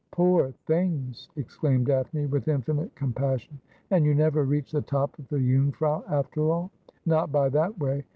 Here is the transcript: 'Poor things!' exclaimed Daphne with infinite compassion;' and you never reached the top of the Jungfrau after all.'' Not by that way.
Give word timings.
'Poor 0.09 0.51
things!' 0.65 1.29
exclaimed 1.35 1.85
Daphne 1.85 2.25
with 2.25 2.47
infinite 2.47 2.95
compassion;' 2.95 3.59
and 3.91 4.03
you 4.03 4.15
never 4.15 4.45
reached 4.45 4.71
the 4.71 4.81
top 4.81 5.19
of 5.19 5.27
the 5.27 5.37
Jungfrau 5.37 6.03
after 6.09 6.49
all.'' 6.51 6.71
Not 7.05 7.31
by 7.31 7.49
that 7.49 7.77
way. 7.77 8.03